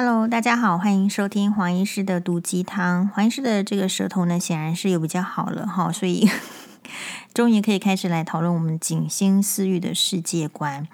[0.00, 3.08] Hello，大家好，欢迎收听黄医师的毒鸡汤。
[3.08, 6.30] 黄医师的这个舌头呢，显然是有比较好了哈，所以
[7.34, 10.86] 终于可以开始来讨论我们景星私域的世界观。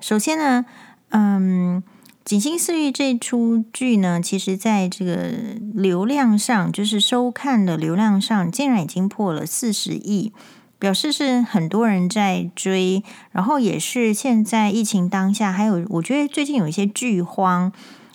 [0.00, 0.66] 首先呢，
[1.12, 1.82] 嗯，
[2.26, 5.30] 景星私域这出剧呢，其实在这个
[5.72, 10.30] 流量上，就是收看的流量上，竟然已经破了四十亿，
[10.78, 13.02] 表示是很多人在追。
[13.30, 17.72] 然后也是现在疫情当下，还有我觉得最近有一些剧荒。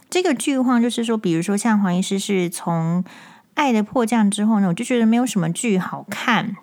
[0.10, 3.04] 这个剧荒就是说，比如说像黄医师是从
[3.56, 6.56] 《爱的迫降》之后呢，我就觉得没有什么剧好看。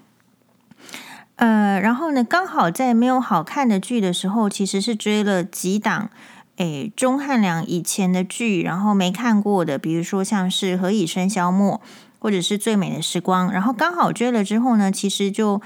[1.37, 6.09] 呃，然后呢，刚好在没有好看的剧的时候，其实是追了几档，
[6.57, 11.83] 诶，钟汉良以前的剧，然后没看过的，比如说像是《何以笙箫默》
[12.19, 15.61] 或者是《最美的时光》，然后刚好追了之后呢，其实就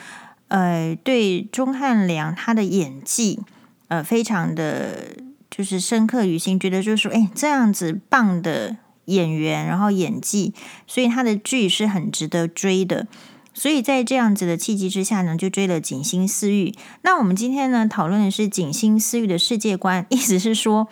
[0.48, 3.40] 呃，对钟汉良他的演技，
[3.86, 5.27] 呃，非常的。
[5.50, 8.76] 就是深刻于心，觉得就是说，哎，这样子棒的
[9.06, 10.52] 演员，然后演技，
[10.86, 13.06] 所以他的剧是很值得追的。
[13.54, 16.70] 所以在这样子的契机之下呢，就追了《景星私欲》。
[17.02, 20.86] 那我们今天呢，讨论的是《景星私欲》的世界观，意思是说，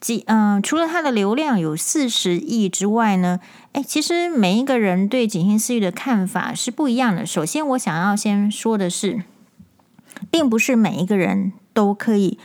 [0.00, 3.38] 几嗯、除了它的流量有四十亿之外呢，
[3.74, 7.24] 哎，其实每一个人对《景星私欲》的看法是不一样的。
[7.24, 9.22] 首先，我想要先说的是，
[10.32, 12.38] 并不是每一个人都可以。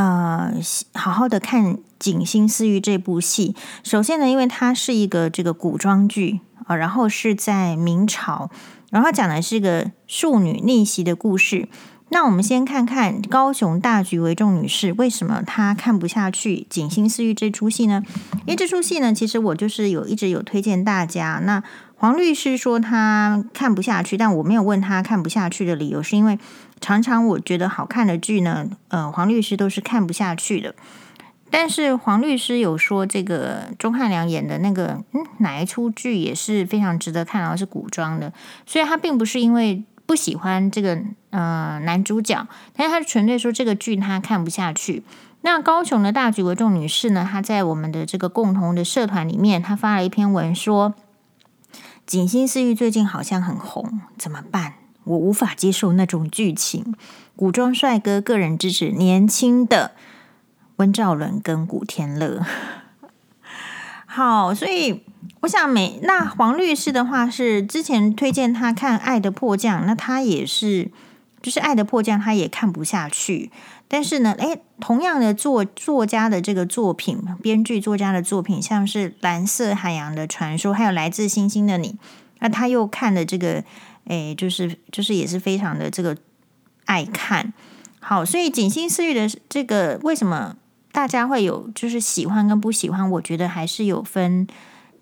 [0.00, 0.50] 呃，
[0.94, 3.54] 好好的看《景星私欲》这部戏。
[3.84, 8.48] 首先呢，因为它是一个这个古装剧啊，然后是在明朝，
[8.90, 11.68] 然后讲的是一个庶女逆袭的故事。
[12.08, 18.02] 那我们先看看高雄大局为重女士为什么她看不下去《景星私欲》这出戏呢？
[18.46, 21.42] 因为这出戏呢，其实我就是有一直有推荐大家。
[21.44, 21.62] 那
[21.98, 26.38] 黄律师说他看不下去，但我没有问他看不下去的理由，是因为。
[26.80, 30.74] 常常我觉得好看的剧呢，呃，黄律师都是看不下去的。
[31.50, 38.32] 但是黄律师有说，这个钟汉良演的那个嗯哪一出剧也是非常值得看，然后是古装的，
[38.64, 40.98] 所以他并不是因为不喜欢这个
[41.30, 42.46] 呃男主角，
[42.76, 45.02] 但是他纯粹说这个剧他看不下去。
[45.42, 50.90] 那高雄的大局为重女士呢，她在我们的这个共同的社团里面，她发了一篇文说，
[52.04, 54.74] 《锦心似玉》最近好像很红，怎么办？
[55.04, 56.94] 我无法接受那种剧情，
[57.34, 59.92] 古装帅哥个人支持年轻的
[60.76, 62.44] 温兆伦跟古天乐。
[64.06, 65.02] 好，所以
[65.40, 70.90] 我想每那黄律师的话是之前推荐他看《爱的迫降》，那他也是
[71.40, 73.50] 就是《爱的迫降》，他也看不下去。
[73.88, 81.88] 但是呢，诶，同样的作作家的这个作品，编剧作家的作品，像是《蓝色海洋的传说》，还有《来自星星的你》，
[82.40, 83.64] 那他又看了这个。
[84.10, 86.16] 哎，就是就是也是非常的这个
[86.86, 87.52] 爱看，
[88.00, 90.56] 好，所以《景星私欲》的这个为什么
[90.90, 93.08] 大家会有就是喜欢跟不喜欢？
[93.08, 94.48] 我觉得还是有分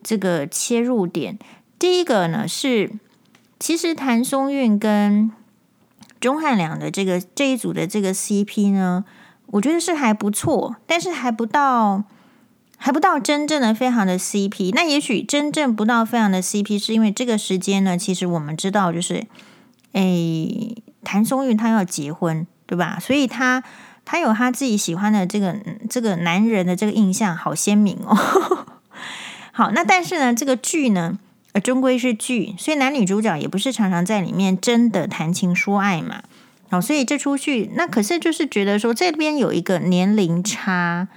[0.03, 1.39] 这个切入点。
[1.79, 2.93] 第一个呢是，
[3.59, 5.33] 其实谭松韵跟
[6.21, 9.07] 钟汉良的这个这一组的这个 CP 呢，
[9.47, 12.05] 我觉得是还不错，但是还不到。
[12.81, 19.27] 还不到真正的非常的 CP，那也许真正不到非常的 CP，是因为这个时间呢，其实我们知道就是，
[19.93, 22.99] 诶，谭松韵他要结婚，对吧？
[23.01, 23.65] 所以他
[24.05, 25.57] 他有他自己喜欢的这个
[25.91, 28.17] 这个男人的这个印象好鲜明哦。
[29.51, 31.19] 好，那但是呢，这个剧呢，
[31.53, 36.23] 呃，终归是剧，所以男女主角也不是常常在里面真的谈情说爱嘛。
[36.71, 41.09] 好，所以这出剧那可是就是觉得说这边有一个年龄差。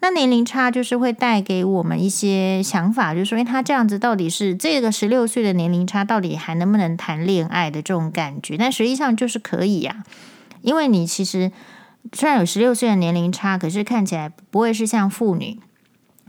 [0.00, 8.56] 那年龄差就是会带给我们一些想法，就是说，他这样子到底是这个十六岁的年龄差，到底还能不能谈恋爱的这种感觉？
[8.56, 10.04] 但实际上就是可以呀，
[10.62, 11.50] 因为你其实
[12.12, 15.58] 虽然有十六岁的年龄差，可是看起来不会是像父女，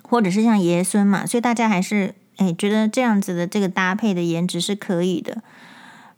[0.01, 5.43] 或者是像爷孙嘛，所以大家还是诶觉得这样子的这个搭配的颜值是可以的。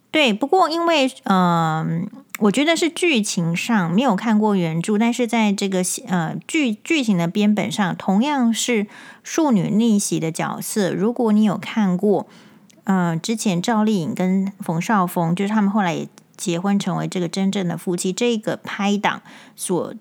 [0.09, 2.03] 对，不过因为嗯。
[2.03, 2.07] 呃
[2.41, 8.87] 我觉得是剧情上没有看过原著，但是在这个呃剧剧情的编本上，同样是
[9.23, 10.91] 庶女逆袭的角色。
[10.91, 12.25] 如果你有看过，
[12.85, 19.21] 呃，之前赵丽颖跟冯绍峰，就是他们后来也结婚成为这个真正的夫妻，这个拍档
[19.55, 19.93] 所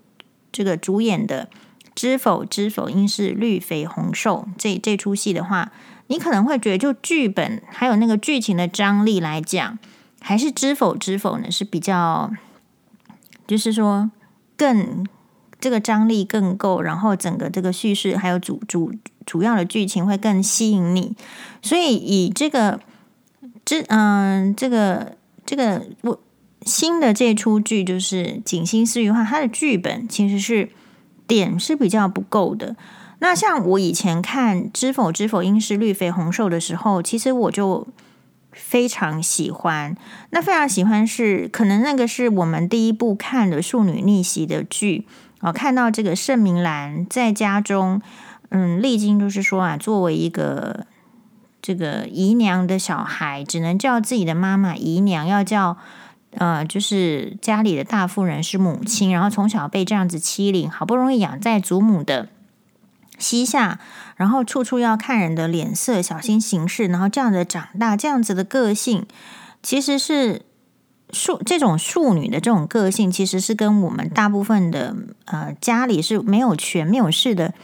[0.51, 1.51] 这个主演的
[1.95, 5.71] 《知否知否，应是绿肥红瘦》这这出戏的话，
[6.07, 9.79] 你可能会觉得就剧本还有那个剧情的张力来讲。
[10.21, 11.51] 还是知否知否呢？
[11.51, 12.31] 是比较，
[13.47, 14.11] 就是说
[14.57, 15.07] 更
[15.59, 18.93] 这个张力更够，然后整个这个叙事还有主主
[19.27, 21.17] 主要的剧情会更吸引你。
[21.63, 22.81] 所以以这个
[23.65, 26.21] 这嗯这个这个我
[26.65, 30.71] 新的这出剧就是《景星私欲》的话，它的剧本其实是
[31.27, 32.77] 点是比较不够的。
[33.21, 37.87] 那像我以前看《知否知否，应是绿肥红瘦》的时候，其实我就
[38.53, 39.97] 非常喜欢。
[40.31, 45.07] 那非常喜欢是可能那个是我们第一部看的庶女逆袭的剧
[45.41, 48.01] 啊，看到这个盛明兰在家中，
[48.51, 50.87] 嗯，历经就是说啊，作为一个
[51.63, 55.77] 这个姨娘的小孩，只能叫自己的妈妈姨娘，要叫。
[56.35, 62.29] 呃，就是家里的大妇人是母亲，然后从小被这样子欺凌，好不容易养在祖母的
[63.21, 63.79] 膝下，
[64.17, 69.07] 然后处处要看人的脸色，小心行事，然后这样的长大，这样子的个性，
[69.63, 70.43] 其实是
[71.13, 74.97] 庶这种庶女的这种个性，其实是跟我们大部分的
[75.27, 77.55] 呃家里是没有权没有势的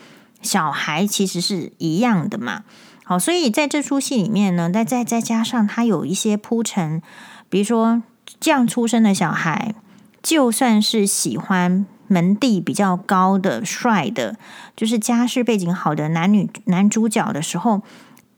[0.42, 2.62] 小孩，其实是一样的嘛。
[3.02, 7.02] 好，所以在这出戏里面呢，再再再加上他有一些铺陈，
[7.48, 8.02] 比如说。
[8.40, 9.72] 这样出生的小孩，
[10.20, 14.36] 就算是喜欢门第比较高的、帅的，
[14.76, 17.82] 就是家世背景好的男女男主角的时候，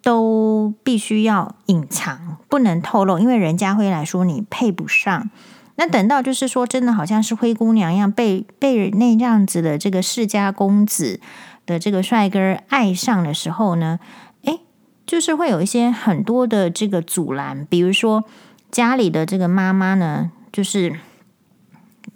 [0.03, 5.31] 都必须要隐藏，不能透露，因为人家会来说你配不上。
[5.77, 11.21] 那等到就是说，真的好像是灰姑娘一样，被被那样子的这个世家公子
[11.67, 13.99] 的这个帅哥爱上的时候呢，
[14.45, 14.61] 诶，
[15.07, 18.25] 就是会有一些很多的这个阻拦，比如说。
[18.71, 20.95] 家里的这个妈妈呢，就是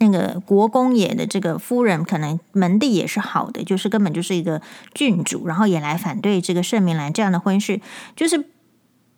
[0.03, 4.61] 那个国公爷的这个夫人，可能门第也是好的，就是根本就是一个
[4.93, 7.79] 郡主，然后也来反对这个盛明兰这样的婚事，
[8.15, 8.45] 就是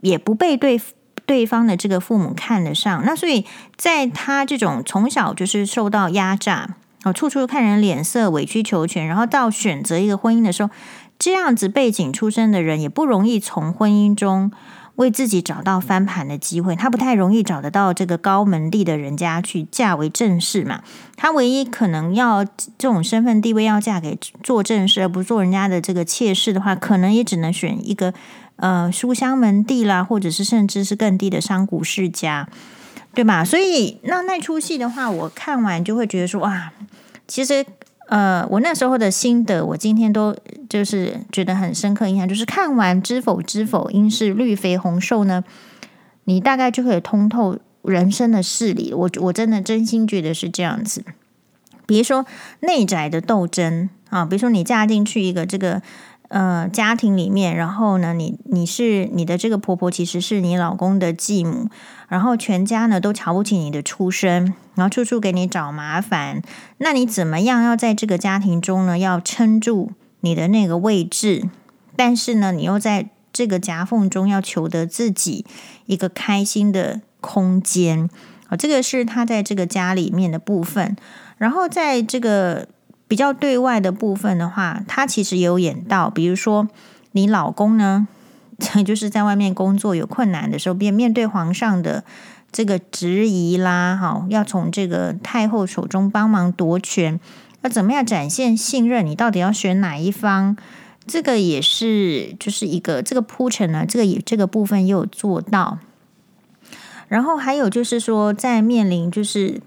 [0.01, 0.79] 也不被对
[1.25, 3.03] 对方的这个父母看得上。
[3.05, 3.45] 那所以
[3.75, 10.69] 在他这种从小就是受到压榨，哦，处处看人脸色，委曲求全，然后到选择一个婚姻的时候，
[11.17, 14.51] 这样子背景出身的人也不容易从婚姻中。
[14.95, 20.81] 为自己找到翻盘的机会，他不太容易找得到这个高门第的人家去嫁为正室嘛。
[21.17, 28.13] 他唯一可能要这种身份地位要嫁给做正室，而不做人家的这个妾室的话，可能也只能选一个
[28.55, 32.47] 呃书香门第啦，或者是甚至是更低的商贾世家，
[33.13, 33.43] 对吧？
[33.43, 36.71] 所以那那出戏的话，我看完就会觉得说，哇，
[37.27, 37.65] 其实。
[38.07, 40.35] 呃，我那时候的心得，我今天都
[40.69, 45.43] 就是觉得很深刻印象，就是看完《知否知否，应是绿肥红瘦》呢，
[46.25, 48.93] 你大概就可以通透人生的事理。
[48.93, 51.03] 我我真的真心觉得是这样子。
[51.85, 52.25] 比如说
[52.61, 55.81] 内宅的斗争啊，比如说你嫁进去一个这个。
[56.27, 61.69] 呃，家庭里面，然后呢，你你是你的这个婆婆，其实是你老公的继母，
[62.07, 66.41] 然后全家呢都瞧不起你的出身，然后处处给你找麻烦。
[66.79, 69.91] 那你怎么样要在这个家庭中呢，要撑住
[70.21, 71.47] 你的那个位置？
[71.95, 75.45] 但是呢，你又在这个夹缝中要求得自己
[75.85, 78.09] 一个开心的空间。
[78.47, 80.95] 啊，这个是他在这个家里面的部分，
[81.37, 82.67] 然后在这个。
[83.07, 86.67] 比较对外的部分的话，他其实有演到，比如说
[87.11, 88.07] 你老公呢，
[88.83, 92.03] 就是在外面工作有困难的时候，便面对皇上的
[92.51, 97.19] 这个质疑啦，哈，要从这个太后手中帮忙夺权，
[97.61, 99.05] 要怎么样展现信任？
[99.05, 100.57] 你到底要选哪一方？
[101.05, 105.77] 这个也是就是一个这个铺陈呢，这个也这个部分也有做到。
[107.07, 109.61] 然后还有就是说，在面临就是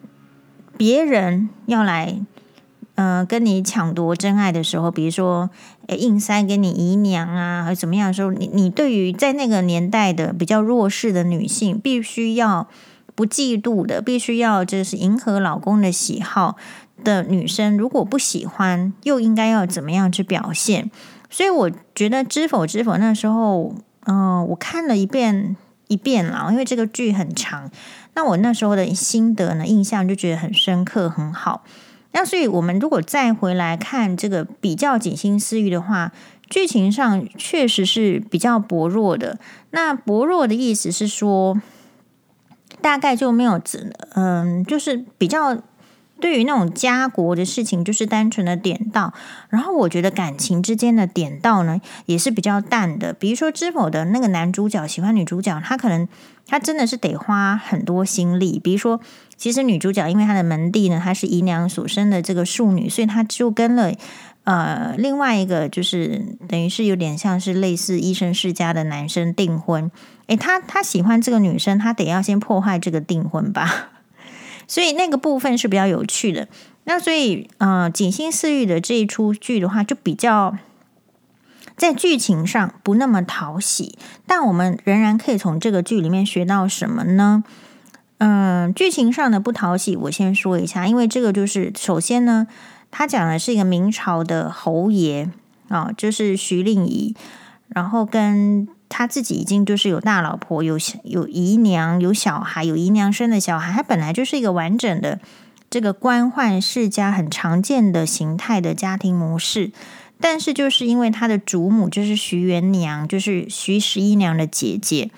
[0.77, 2.21] 别人要来。
[3.01, 5.49] 嗯、跟你抢夺真爱的时候，比如说，
[5.87, 12.67] 诶，硬塞给你姨娘啊，还是怎么样的时候，你你对于在那个年代的比较弱势的女性，必须要
[13.15, 16.57] 不嫉妒的，必须要就是迎合老公的喜好
[17.05, 20.91] 的女生，如果不喜欢，又应该要怎么样去表现？
[21.31, 25.57] 所以我觉得《知否知否》那时候，嗯、我看了一遍
[25.87, 27.71] 一遍了，因为这个剧很长，
[28.15, 31.63] 那我那时候的心得呢，印象就觉得很深刻，很好。
[32.13, 36.13] 那所以，我们如果再回来看这个比较锦心似玉的话，
[36.49, 39.39] 剧情上确实是比较薄弱的。
[39.71, 41.61] 那薄弱的意思是说，
[42.81, 43.61] 大概就没有，
[44.15, 45.63] 嗯，就是比较。
[46.21, 49.13] 对于那种家国的事情，就是单纯的点到，
[49.49, 53.13] 然后我觉得感情之间的点到呢，也是比较淡的。
[53.13, 56.09] 比如说《知否》的那个男主角喜欢女主角，他可能
[56.47, 58.61] 他真的是得花很多心力。
[58.63, 59.01] 比如说，
[59.37, 63.93] 其实女主角因为她的门第呢，她是姨娘所生的这个庶女，所以她就跟了
[64.45, 69.91] 呃另外一个，就是等于是有点像是类似医生世家的男生订婚。
[70.27, 73.91] 诶，他他喜欢这个女生，他得要先破坏这个订婚吧。
[74.69, 76.47] 所以那个部分是比较有趣的。
[76.85, 80.57] 那所以，呃，锦心似玉的这一出剧的话，就比较
[81.77, 83.99] 在剧情上不那么讨喜。
[84.27, 87.43] 但我们仍然可以从这个剧里面学到什么呢？
[88.21, 92.47] 嗯、剧情上的不讨喜，我先说一下，因为这个就是首先呢，
[92.91, 95.31] 他讲的是一个明朝的侯爷，
[95.69, 97.15] 啊，就是徐令宜，
[97.69, 105.21] 然后跟他自己已经就是有大老婆，有有姨娘，有小孩，有姨娘生的小孩，他本来就是一个完整的
[105.69, 109.73] 这个官宦世家很常见的形态的家庭模式。
[110.21, 115.11] 但是就是因为他的祖母就是徐元娘，就是徐十一娘的姐姐，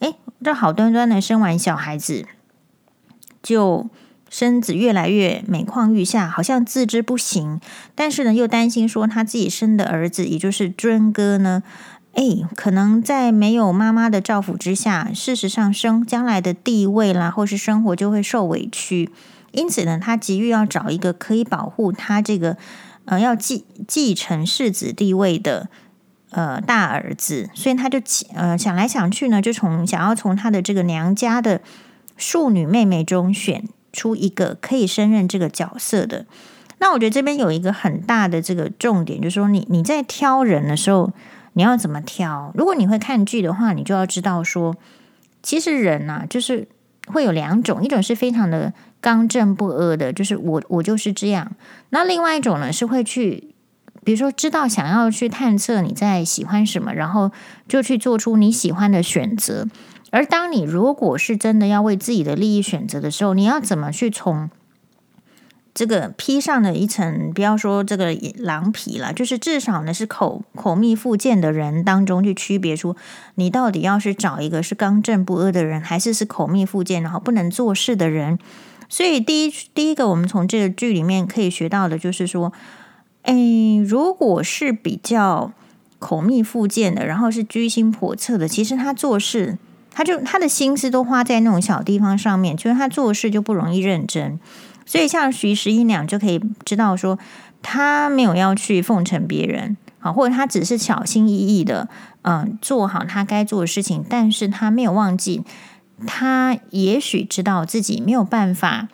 [0.00, 2.26] 哎，这好端端的生完小孩子，
[3.42, 3.88] 就。
[4.32, 7.60] 身子越来越每况愈下，好像自知不行，
[7.96, 11.64] 但是呢，又担心说他自己生的儿子，也就是尊哥呢，
[12.14, 19.10] 诶，可能在没有妈妈的照顾之下，事实上生将来的地位啦，或是生活就会受委屈。
[19.52, 22.56] 因此呢，他急于要找一个可以保护他这个
[23.04, 25.68] 呃要继继承世子地位的
[26.30, 28.00] 呃大儿子，所以他就
[28.34, 31.60] 呃想来想去呢，就从想要从他的这个娘家的
[32.16, 33.64] 庶女妹妹中选。
[33.92, 36.24] 出一个可以胜任这个角色的，
[36.78, 41.10] 那我觉得这边有一个很大的这个重点，就是说你你在挑人的时候，
[41.54, 42.52] 你要怎么挑？
[42.54, 44.76] 如果你会看剧的话，你就要知道说，
[45.42, 46.68] 其实人呐、啊，就是
[47.06, 51.46] 会有两种，一种是非常的刚正不阿的，就是我我就是这样；
[51.90, 53.54] 那另外一种呢，是会去，
[54.04, 57.30] 比如说知道想要去探测你在喜欢什么，然后
[57.66, 59.66] 就去做出你喜欢的选择。
[60.12, 64.50] 而当你如果是真的要为自己的利益选择的时候，你要怎么去从
[65.80, 72.94] 这个披上的一层，不要说这个狼皮了，就是至少呢是口口蜜腹剑的人当中去区别出
[73.36, 78.38] 你到底要是找一个是刚正不阿的人，还是是口蜜腹剑然后不能做事的人。
[78.90, 82.52] 所以第一第一个，我们从这个剧里面可以学到的就是说，
[83.22, 83.34] 哎，
[83.82, 85.50] 如果是比较
[85.98, 89.56] 口蜜腹剑的，然后是居心叵测的，其实他做事。
[89.92, 94.38] 他就他的心思都花在那种小地方上面，就是他做事就不容易认真，
[94.90, 97.16] 所以像徐十一娘就可以知道说，
[97.62, 101.88] 他没有要去奉承别人，好，或者他只是小心翼翼的，
[102.22, 105.44] 嗯，做好他该做的事情，但是他没有忘记，
[106.08, 108.88] 他也许知道自己没有办法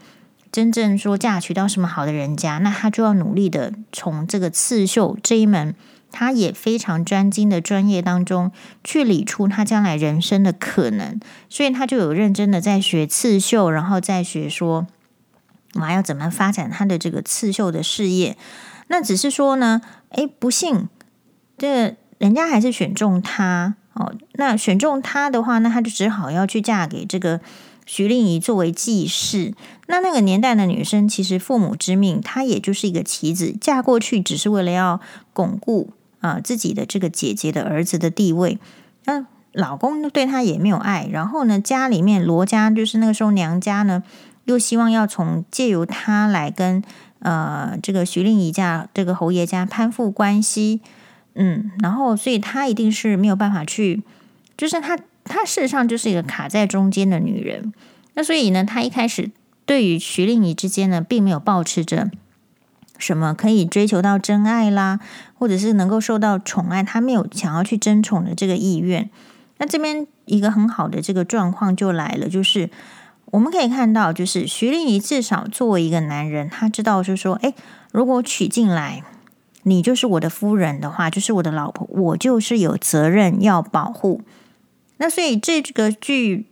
[0.53, 5.75] 真正说嫁娶到什么好的人家，那他就要努力的从这个刺绣这一门。
[6.13, 8.51] 他也非常专精的专业当中
[8.83, 14.87] 去理出他将来人生的可能，所以他就有认真的在学刺绣，然后再学说，
[15.77, 18.37] 我还要怎么发展他的这个刺绣的事业。
[18.89, 19.81] 那只是说呢，
[20.11, 20.89] 诶，不幸，
[21.57, 24.15] 这人家还是选中他哦。
[24.35, 27.41] 那选中他的话，那他就只好要去嫁给这个
[27.85, 29.55] 徐令宜作为继室。
[29.87, 35.01] 那那个年代的女生，其实父母之命，她也就是一个棋子，嫁过去只是为了要
[35.33, 35.93] 巩固。
[36.21, 38.59] 啊，自己的这个姐姐的儿子的地位，
[39.05, 44.03] 那老公对她也没有爱，然后呢，家里面罗家就是那个时候娘家呢，
[44.47, 46.83] 又希望要从借由她来跟
[47.21, 50.81] 呃这个徐令宜家这个侯爷家攀附关系，
[51.35, 54.03] 嗯，然后所以他一定是没有办法去，
[54.57, 57.73] 就是他他事实上就是一个卡在中间的女人，
[58.15, 59.31] 那所以呢，他一开始
[59.65, 62.11] 对于徐令宜之间呢，并没有抱持着。
[62.99, 65.01] 什么可以追求到真爱啦，
[65.35, 69.11] 或者是能够受到宠爱，他没有想要去争宠的这个意愿。
[69.59, 72.71] 那这边一个很好的这个状况就来了，就是
[73.33, 77.53] 我们可以看到，就是徐令宜至少作为一个男人，他知道就是说，哎，
[77.93, 79.03] 如果娶进来，
[79.65, 84.23] 你就是我的夫人的话，就是我的老婆，我就是有责任要保护。
[84.99, 86.47] 那所以这个剧，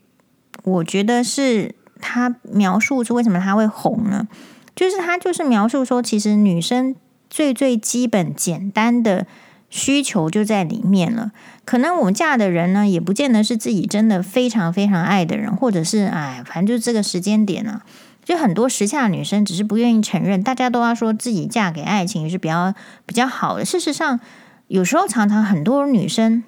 [0.64, 4.26] 我觉得是他描述出为什么他会红呢？
[4.74, 6.96] 就是他就是描述说，其实女生
[7.30, 9.26] 最最基本简单的
[9.74, 11.32] 需求就在里面了。
[11.64, 17.82] 可能我们嫁的人呢，也不见得是自己真的非常非常爱的人，或者是哎，反正就这个时间点呢，
[18.24, 22.72] 就很多时下女生只是不愿意承认，大家都要说自己嫁给爱情是比较
[23.04, 23.64] 比较好的。
[23.64, 24.20] 事实上，
[24.68, 26.44] 有时候常常很多女生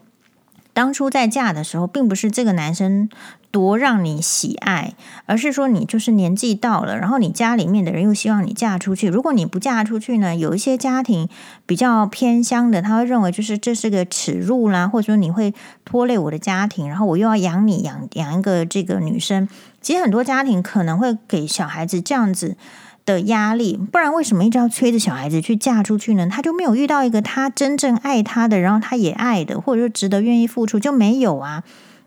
[0.76, 3.08] 当初在嫁的时候，并不是这个男生。
[3.52, 4.92] 多让你喜爱，
[5.24, 9.08] 而是说你就是年纪到了，然后你家里面的人又希望你嫁出去。
[9.08, 11.26] 如果你不嫁出去呢，有一些家庭
[11.64, 15.54] 比较偏乡的，他会认为就是这是个耻辱啦，或者说你会
[15.86, 19.48] 拖累我的家庭，然后我又要养你养养一个这个女生。
[19.80, 22.58] 其实很多家庭可能会给小孩子这样子
[23.06, 26.28] 的压力，不然为什么一直要催着小孩子去嫁出去呢？
[26.28, 31.62] 他就没有遇到一个他真正爱他的，然后他也爱的，或者说值得愿意付出，就没有啊。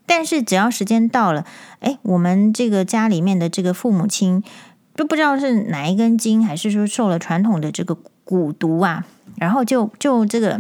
[0.06, 1.46] 但是只要时间到了，
[1.80, 4.44] 哎，我们这个家里面的这个父母亲
[4.96, 9.06] 都不知道是哪一根筋，还是说受了传统的这个蛊毒啊，
[9.38, 10.60] 然后就就这个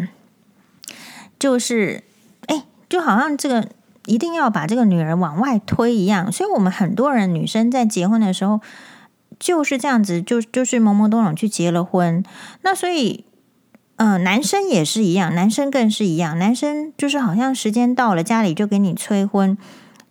[1.38, 2.04] 就是
[2.46, 3.68] 哎，就好像这个
[4.06, 6.32] 一定要把这个女儿往外推一样。
[6.32, 8.62] 所以，我们很多人女生在结婚的时候
[9.40, 12.24] 就是这样子，就就是懵懵懂懂去结了婚。
[12.62, 13.26] 那所以。
[14.02, 19.58] 嗯、男生也是一样，男生更是一样，男生就是好像时间到了，家里就给你催婚，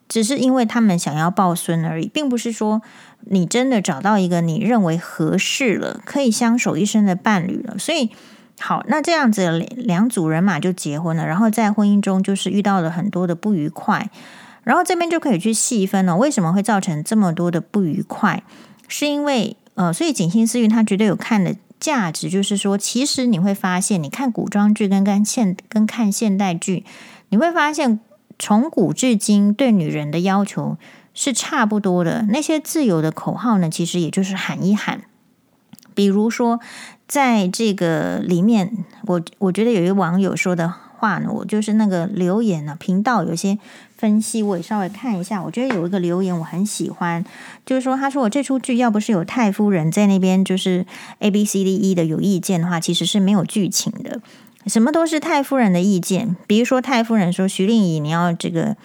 [0.07, 2.83] 只是因为他们想要抱孙而已，并不是说
[3.31, 7.79] 你真的找到一个你认为合适了，可以相守一生的伴侣了。
[7.79, 8.11] 所以，
[8.61, 14.11] 好，那这样子两两组人马就结婚了，然后在婚姻中就是遇到了很多的不愉快，
[14.65, 18.43] 然后这边就可以去细分了，为什么会造成这么多的不愉快？
[18.89, 21.55] 是因为呃，所以景星思韵他绝对有看的。
[21.81, 26.85] 价值就是说，其实你会发现，你看古装剧跟跟现跟看现代剧，
[27.29, 28.01] 你会发现
[28.37, 30.77] 从古至今对女人的要求
[31.15, 32.27] 是差不多的。
[32.31, 35.03] 那些自由的口号呢，其实也就是喊一喊。
[35.95, 36.59] 比如说，
[37.07, 43.59] 在这个里面，我我觉得有一个网友说的话呢，我就是那个留言呢、频道有些。
[43.99, 47.25] 分析我也稍微看一下，我觉得有一个留言我很喜欢，
[47.67, 50.87] 就是说他说我这出剧要不是有太夫人在那边，就是
[51.19, 54.21] A B C D E 的有意见的话，其实是没有剧情的。
[54.69, 58.77] 什么都是太夫人的意见，比如说太夫人说徐令宜你要这个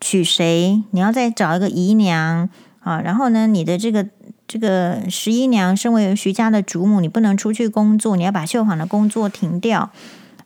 [0.00, 2.48] 娶谁，你要再找一个姨娘
[2.80, 4.08] 啊，然后呢，你的这个
[4.48, 9.90] 这个十一娘身为徐家的主母，你不能出去工作，你要把绣坊的工作停掉。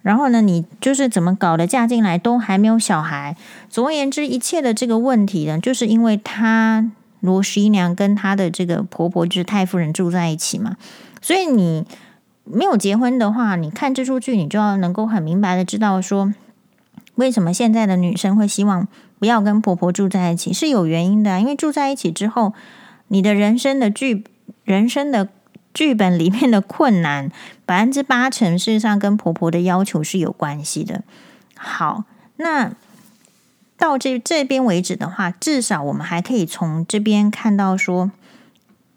[0.02, 1.66] 然后呢，你就是怎么搞的？
[1.66, 3.36] 嫁进来都还没有小孩。
[3.68, 6.90] 总而言之，一切的这个问题呢，就是因为她
[7.20, 10.76] 罗十一娘跟她的这个婆婆就是太夫人住在一起嘛。
[11.20, 11.84] 所以你
[12.44, 16.32] 没有结婚的话，你看这出剧，你就要能够很明白的知道说，
[17.16, 18.88] 为什么现在的女生会希望
[19.18, 21.38] 不要跟婆婆住在一起，是有原因的。
[21.38, 22.54] 因为住在一起之后，
[23.08, 24.24] 你的人生的剧，
[24.64, 25.28] 人生的。
[25.72, 27.30] 剧本里面的困难，
[27.64, 31.02] 百分之八成事实上跟婆婆的要求是有关系的。
[31.56, 32.04] 好，
[32.36, 32.72] 那
[33.76, 38.10] 到这这边为止的话，至少我们还可以从这边看到说，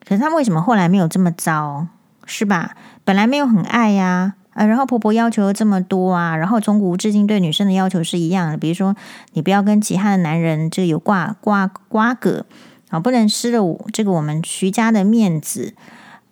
[0.05, 1.87] 可是他为什么后来没有这么糟，
[2.25, 2.75] 是吧？
[3.05, 8.95] 本来没有很爱呀，啊，然后婆婆要求了这么多啊，然后从古至今对女生的要求是一样的，比如说
[9.33, 12.45] 你不要跟其他的男人这有挂瓜瓜葛
[12.89, 15.73] 啊，不能失了我这个我们徐家的面子。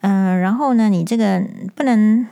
[0.01, 1.43] 嗯、然后呢，你这个
[1.75, 2.27] 不能，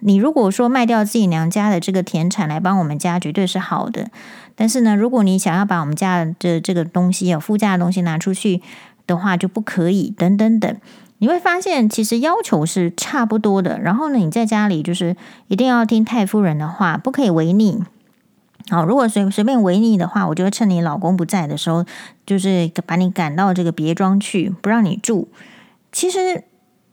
[0.00, 4.08] 你如果说卖掉自己娘家的这个田产来帮我们家，绝对是好的。
[4.54, 8.62] 但是呢，如果你想要把我们家的这个东西有附加的东西拿出去
[9.06, 10.14] 的话，就不可以。
[10.16, 10.76] 等等等，
[11.18, 13.80] 你会发现其实要求是差不多的。
[13.80, 15.16] 然后呢，你在家里就是
[15.48, 17.82] 一定要听太夫人的话，不可以违逆。
[18.68, 21.84] 好，如果随随便违逆的话，我就会趁你老公不在的时候，
[22.24, 25.26] 就是把你赶到这个别庄去，不让你住。
[25.90, 26.44] 其实。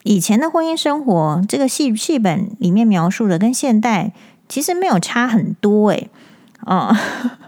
[0.04, 4.14] 以前的婚姻生活，这个戏戏本里面描述的跟现代
[4.48, 6.10] 其实没有差很多诶，
[6.66, 6.96] 哦，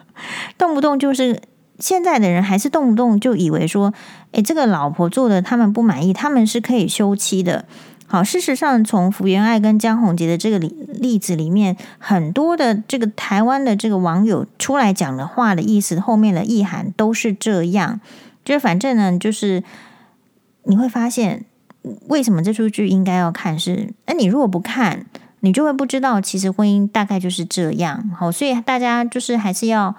[0.57, 1.41] 动不动就是
[1.79, 3.93] 现在的人还是动不动就以为说，
[4.33, 7.65] 诶，这个老婆做的他们不满意，他们是可以休妻的。
[8.05, 18.01] 好，事实上从福原爱跟江宏杰的这个例例子里面，很多的这个台湾的这个网友出来讲的话的意思，后面的意涵都是这样，
[18.43, 19.63] 就是反正呢，就是
[20.65, 21.45] 你会发现。
[22.07, 23.57] 为什么这出剧应该要看？
[23.57, 25.05] 是，那你如果不看，
[25.39, 28.11] 你就会不知道，其实婚姻大概就是这样。
[28.15, 29.95] 好，所以大家就是还是要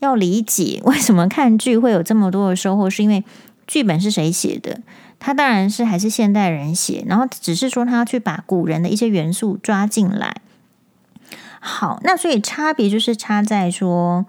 [0.00, 3.24] 要理解， 为什么看剧会有这么多的收获，是因为
[3.66, 4.80] 剧本是谁写的？
[5.20, 10.36] 他当然是还是现代人写，然后只是说他要去把古人的一些元素抓进来。
[11.60, 14.26] 好，那所以差别就是差在说。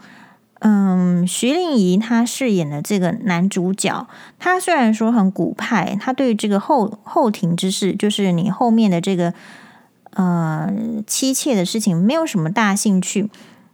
[0.67, 4.08] 嗯，徐令宜他饰演的这个男主角，
[4.39, 9.32] 他虽然说很古派，他对这个后后庭之事，就是你后面的这个
[10.13, 10.73] 呃
[11.06, 13.30] 妻妾的事情，没有什么大兴趣。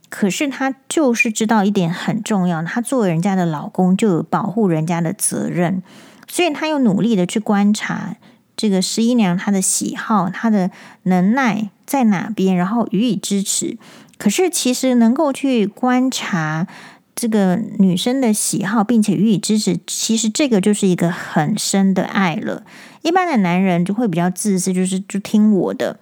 [0.09, 5.81] 可是他就是知道一点很重要，他作为人家的老公，就有保护人家的责任，
[6.27, 8.17] 所以他又努力的去观察
[8.57, 10.69] 这个十一娘她的喜好，她的
[11.03, 13.77] 能耐在哪边，然后予以支持。
[14.21, 16.67] 可是，其实能够去观察
[17.15, 22.61] 这个女生的喜好，并且予以支持，其实这个就是一个很深的爱了。
[23.01, 25.97] 一般的男人就会比较自私，就是就听我的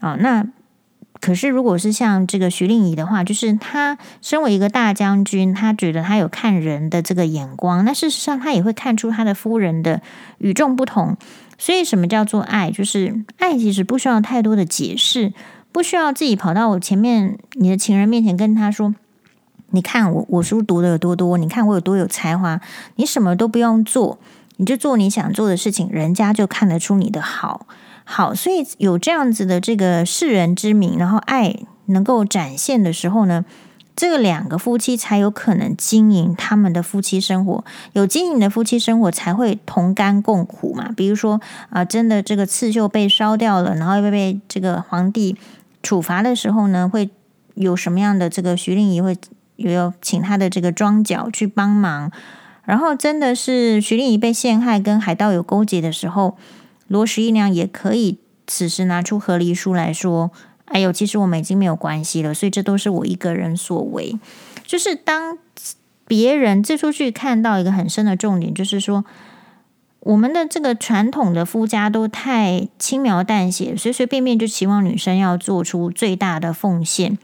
[0.00, 0.18] 啊。
[0.20, 0.46] 那
[1.18, 7.86] 可是，如果是像这个徐令宜的话，就是他身为一个大将军，他觉得他有看人的这个眼光。
[7.86, 10.02] 那事实上，他也会看出他的夫人的
[10.36, 11.16] 与众不同。
[11.56, 12.70] 所以，什么叫做爱？
[12.70, 15.32] 就是爱，其实不需要太多的解释。
[15.72, 18.94] 不需要自己跑到我前面，你的情人面前跟他说
[19.72, 22.60] ：“你看我，我书读的有多多，你看我有多有才华。”
[22.96, 24.18] 你什么都不用做，
[24.58, 27.66] 你就做你想做的事情，人家就看得出你的好。
[28.04, 31.56] 好，所以有这样子的这个世人之名，然后爱
[31.86, 33.44] 能够展现的时候呢，
[33.96, 37.64] 这两个夫妻才有可能经营他们的夫妻生活。
[37.94, 40.90] 有经营的夫妻生活，才会同甘共苦嘛。
[40.94, 45.36] 比如说啊，真的这个刺绣被烧掉了，然后又被这个皇帝。
[45.82, 47.10] 处罚的时候呢，会
[47.54, 49.16] 有什么样的这个徐令宜会
[49.56, 52.10] 有请他的这个庄脚去帮忙，
[52.64, 56.36] 然后真的是徐令宜被陷害跟海盗有勾结的时候，
[56.88, 60.30] 罗十一娘也可以此时拿出和离书来说
[60.66, 64.18] ：“哎呦，其实我们已经没有关系了，所以这都是我一个人所为。”
[64.64, 65.38] 就是当
[66.06, 69.04] 别人这出剧看到一个很深的重点，就是说。
[70.04, 77.16] 我们的这个传统的夫家都太轻描淡写，随随便便就期望女生要做出最大的奉献，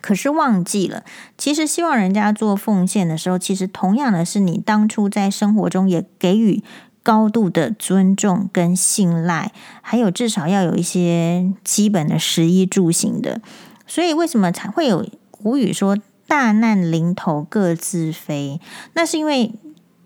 [0.00, 1.04] 可是忘记了，
[1.36, 6.62] 其实希望人家做奉献的时候，其实同样的是你当初在生活中也给予
[7.02, 13.42] 高度的尊重跟信赖，还有至少要有一些基本的食衣住行的。
[13.86, 18.58] 所以为什么才会有古语说“大难临头各自飞”？
[18.94, 19.52] 那是因为。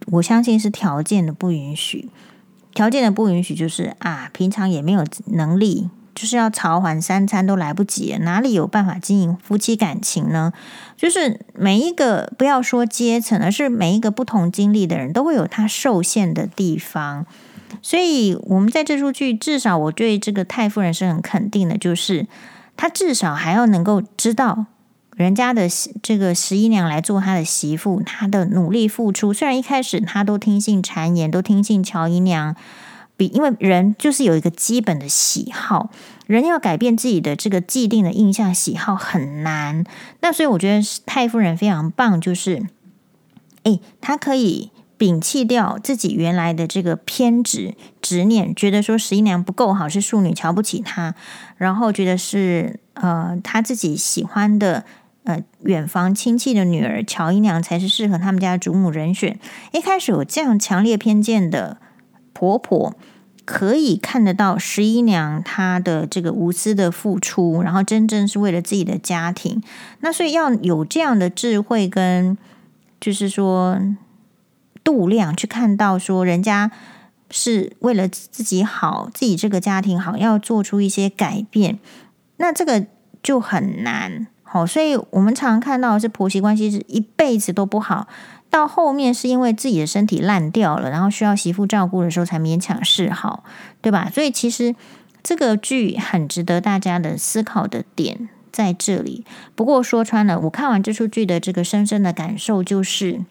[0.07, 2.09] 我相信是条件的不允许，
[2.75, 10.53] 条件的不允许就是啊，平常也没有能力，就是要偿还三餐都来不及，哪里有办法经营夫妻感情呢？
[10.97, 17.25] 就是每一个不要说阶层，而是每一个不同经历的人都会有他受限的地方。
[17.81, 22.27] 所以，我们在这出剧，至少我对这个太夫人是很肯定的，就是
[22.77, 24.67] 他至少还要能够知道。
[25.15, 25.69] 人家的
[26.03, 32.57] 这个十一娘来做他的媳妇，他的努力付出，虽然一开始他都听信谗言，都听信乔姨娘，
[33.17, 35.91] 比因为人就是有一个基本的喜好，
[36.27, 39.85] 人要改变自己的这个既定的印象喜好很难。
[40.21, 42.63] 那所以我觉得太夫人非常棒，就是，
[43.65, 51.15] 诶，她可以摒弃掉自己原来的这个偏执执念，觉得说十一娘不够好，是庶女瞧不起她，
[51.59, 54.87] 然后觉得是呃她自己喜欢的。
[55.25, 59.39] 呃，远房亲戚的女儿乔姨娘才是适合他们家主母人选。
[59.73, 61.79] 一开始有这样强烈偏见的
[62.33, 62.97] 婆婆，
[63.45, 69.63] 可以看得到十一娘她的这个无私的付出，然后真正是为了自己的家庭。
[70.01, 72.37] 那所以要有这样的智慧跟，
[73.01, 73.81] 就是说
[74.83, 76.73] 度量，去看到说人家
[77.31, 81.79] 是为了自己好，自己这个家庭好，要做出一些改变，
[82.39, 82.87] 那这个
[83.23, 84.27] 就很难。
[84.53, 88.07] 好，所以我们常看到是婆媳关系是一辈子都不好，
[88.51, 93.45] 到后面是因为自己的身体烂掉了，然后需要媳妇照顾的时候才勉强示好，
[93.81, 94.11] 对吧？
[94.13, 94.77] 所以其实
[95.23, 99.25] 这个剧很值得大家的思考的点在这里。
[99.55, 103.25] 不过说穿了，我看完这出剧的这个深深的感受就是，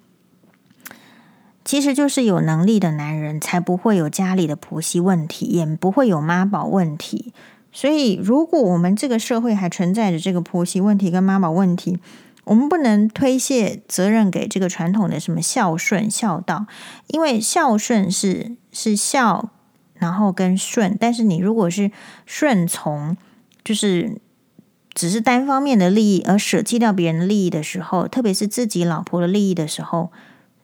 [1.64, 7.32] 其实就是有能力的男人才不会有家里的婆媳问题，也不会有妈宝问题。
[7.72, 11.98] 所以，如果我们这个社会还存在着这个婆媳问题跟妈妈问题，
[12.44, 16.66] 我们不能推卸责任给这个传统的什么孝顺孝道，
[17.08, 19.52] 因为孝顺是是孝，
[19.94, 21.92] 然后跟顺，但是你如果是
[22.26, 23.16] 顺从，
[23.64, 24.18] 就是
[24.94, 30.12] 只是单方面的利益而舍弃掉别人的利益的时候，特别是自己老婆的利益的时候，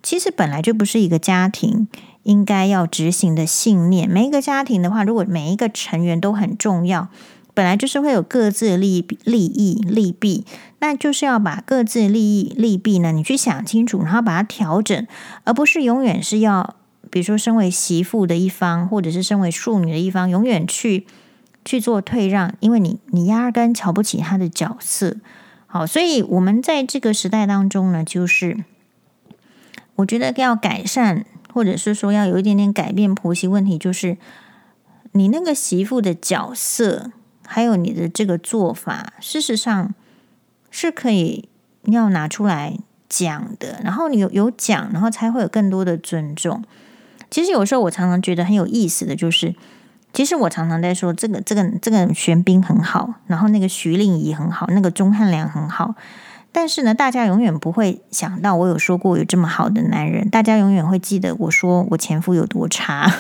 [0.04, 1.88] 其实本来就不是一个家庭。
[2.28, 4.10] 应该要执行的信念。
[4.10, 7.08] 每一个家庭的话，如果每一个成员都很重要，
[7.54, 10.46] 本来就是会有各自的利益、利益、利弊，
[10.80, 15.08] 那就是要把各自利益、利弊呢，你去想清楚，然后把它调整，
[15.46, 16.76] 而不是永远是要，
[17.10, 21.08] 比如说身为媳妇的一方，或者是身为庶女的一方，永远去
[21.64, 25.16] 去做退让，因为你你压根瞧不起他的角色。
[25.66, 28.66] 好，所以我们在这个时代当中呢，就是
[29.96, 31.26] 我觉得要改善。
[31.58, 34.16] 或者是说要有一点点改变婆媳问题，就是
[35.14, 37.12] 你那个媳妇的角色，
[37.48, 39.96] 还有你的这个做法，事实上
[40.70, 41.50] 是可以
[41.86, 42.78] 要拿出来
[43.10, 43.82] 讲的。
[43.84, 46.64] 然后你有有讲，然后才会有更多的尊重。
[47.32, 49.56] 其实有时候我常常觉得很有意思的就是，
[50.14, 55.96] 其实我常常在说这个这个这个玄彬很好，然后那个徐令宜很好，那个钟汉良很好。
[56.60, 63.14] 但是呢，大家永远不会想到我有说过有这么好的男人，大家永远会记得我说我前夫有多差。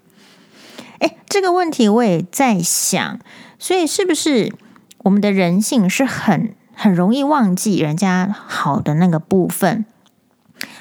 [1.00, 3.18] 诶，这个问题我也在想，
[3.58, 4.52] 所以是不是
[4.98, 9.86] 我们的人性是很很容易忘记人家好的那个部分？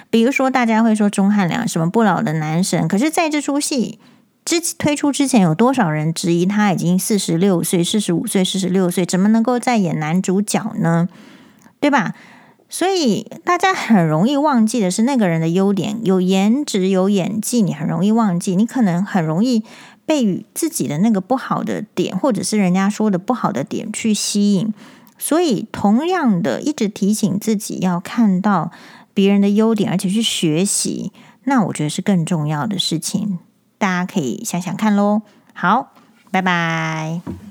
[0.10, 3.98] 比如说，大家会说钟汉良什么不老的男神，可是在这出戏
[4.44, 11.08] 之推出之前，有多少人质疑他已经四十六岁、四十五岁、四十六岁，怎么能够再演男主角呢？
[11.82, 12.16] 对吧？
[12.70, 18.56] 所以大家很容易忘记的是那个人的优点，有颜值、有演技，你很容易忘记。
[18.56, 19.66] 你可能很容易
[20.06, 24.74] 被自己的那个不好的点，或者是人家说的不好的点去吸引。
[25.18, 28.72] 所以，同样的，一直提醒自己要看到
[29.14, 31.12] 别人的优点，而且去学习，
[31.44, 33.38] 那我觉得是更重要的事情。
[33.78, 35.24] 大家可以想想看喽。
[35.54, 35.92] 好，
[36.32, 37.51] 拜拜。